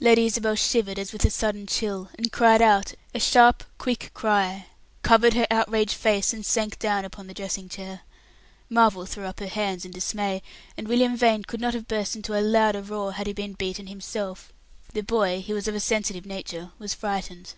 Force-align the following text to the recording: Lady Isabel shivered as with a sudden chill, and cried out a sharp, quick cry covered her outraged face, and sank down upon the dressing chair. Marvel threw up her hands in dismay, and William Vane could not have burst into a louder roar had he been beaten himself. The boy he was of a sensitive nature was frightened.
Lady 0.00 0.24
Isabel 0.24 0.54
shivered 0.54 0.98
as 0.98 1.12
with 1.12 1.22
a 1.26 1.30
sudden 1.30 1.66
chill, 1.66 2.08
and 2.16 2.32
cried 2.32 2.62
out 2.62 2.94
a 3.14 3.20
sharp, 3.20 3.62
quick 3.76 4.10
cry 4.14 4.68
covered 5.02 5.34
her 5.34 5.46
outraged 5.50 5.92
face, 5.92 6.32
and 6.32 6.46
sank 6.46 6.78
down 6.78 7.04
upon 7.04 7.26
the 7.26 7.34
dressing 7.34 7.68
chair. 7.68 8.00
Marvel 8.70 9.04
threw 9.04 9.24
up 9.26 9.38
her 9.38 9.48
hands 9.48 9.84
in 9.84 9.90
dismay, 9.90 10.40
and 10.78 10.88
William 10.88 11.14
Vane 11.14 11.42
could 11.44 11.60
not 11.60 11.74
have 11.74 11.86
burst 11.88 12.16
into 12.16 12.32
a 12.32 12.40
louder 12.40 12.80
roar 12.80 13.12
had 13.12 13.26
he 13.26 13.34
been 13.34 13.52
beaten 13.52 13.86
himself. 13.86 14.50
The 14.94 15.02
boy 15.02 15.42
he 15.42 15.52
was 15.52 15.68
of 15.68 15.74
a 15.74 15.80
sensitive 15.80 16.24
nature 16.24 16.70
was 16.78 16.94
frightened. 16.94 17.52